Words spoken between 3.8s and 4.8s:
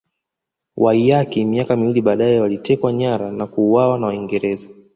na Waingereza